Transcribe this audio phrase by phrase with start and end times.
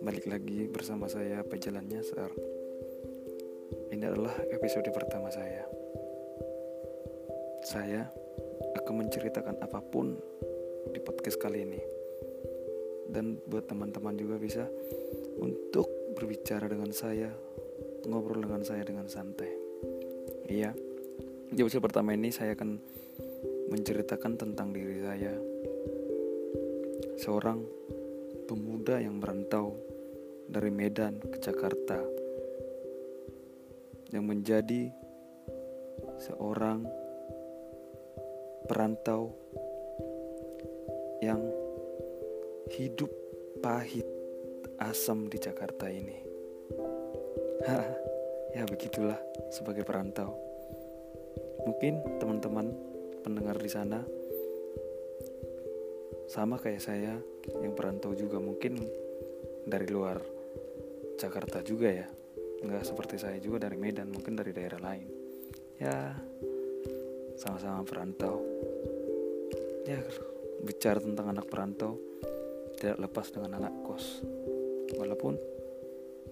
[0.00, 2.32] balik lagi bersama saya Pejalan Nyasar
[3.92, 5.68] Ini adalah episode pertama saya.
[7.60, 8.08] Saya
[8.80, 10.16] akan menceritakan apa pun
[10.88, 11.80] di podcast kali ini.
[13.12, 14.64] Dan buat teman-teman juga bisa
[15.36, 17.28] untuk berbicara dengan saya
[18.08, 19.52] Ngobrol dengan saya dengan santai.
[20.48, 20.72] Iya,
[21.52, 22.80] di episode pertama ini saya akan
[23.68, 25.36] menceritakan tentang diri saya.
[27.20, 27.60] Seorang
[28.48, 29.78] pemuda yang merantau
[30.50, 32.02] dari Medan ke Jakarta
[34.10, 34.90] yang menjadi
[36.18, 36.82] seorang
[38.66, 39.30] perantau
[41.22, 41.38] yang
[42.74, 43.10] hidup
[43.62, 44.06] pahit
[44.82, 46.18] asam di Jakarta ini.
[48.50, 49.20] ya begitulah
[49.54, 50.34] sebagai perantau.
[51.62, 52.74] Mungkin teman-teman
[53.22, 54.02] pendengar di sana
[56.26, 57.14] sama kayak saya
[57.62, 58.82] yang perantau juga mungkin
[59.66, 60.39] dari luar
[61.20, 62.08] Jakarta juga ya.
[62.64, 65.08] Nggak seperti saya juga dari Medan mungkin dari daerah lain.
[65.76, 66.16] Ya
[67.36, 68.40] sama-sama perantau.
[69.84, 70.00] Ya
[70.64, 72.00] bicara tentang anak perantau
[72.80, 74.24] tidak lepas dengan anak kos.
[74.96, 75.36] Walaupun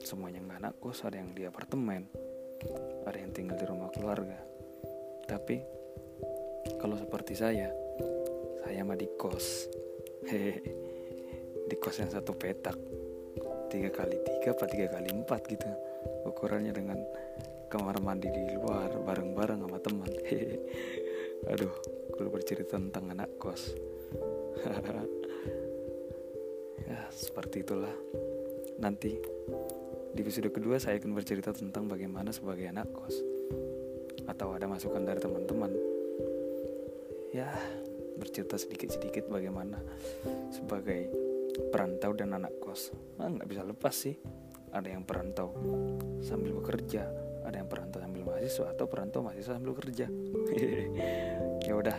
[0.01, 2.09] semuanya nggak anak kos ada yang di apartemen
[3.05, 4.41] ada yang tinggal di rumah keluarga.
[5.29, 5.61] Tapi
[6.81, 7.69] kalau seperti saya
[8.65, 9.69] saya mah di kos.
[10.29, 10.57] Hehe
[11.69, 12.77] di kos yang satu petak
[13.69, 15.69] tiga kali tiga apa tiga kali empat gitu.
[16.25, 16.99] Ukurannya dengan
[17.69, 20.11] kamar mandi di luar bareng-bareng sama teman.
[21.53, 21.73] Aduh
[22.17, 23.73] kalau bercerita tentang anak kos.
[26.89, 27.93] Ya seperti itulah.
[28.81, 29.13] Nanti
[30.17, 33.13] di episode kedua saya akan bercerita tentang bagaimana sebagai anak kos.
[34.25, 35.69] Atau ada masukan dari teman-teman.
[37.37, 37.53] Ya
[38.17, 39.85] bercerita sedikit-sedikit bagaimana
[40.49, 41.28] sebagai
[41.71, 42.95] perantau dan anak kos.
[43.19, 44.17] Nah, nggak bisa lepas sih.
[44.69, 45.57] Ada yang perantau
[46.21, 50.05] sambil bekerja ada yang perantau sambil mahasiswa atau perantau mahasiswa sambil bekerja
[51.67, 51.99] ya udah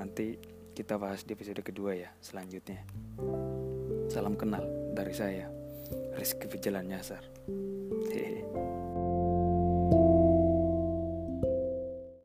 [0.00, 0.40] nanti
[0.72, 2.80] kita bahas di episode kedua ya selanjutnya.
[4.08, 4.64] Salam kenal
[4.96, 5.52] dari saya
[6.16, 7.31] Rizky Pejalan Nyasar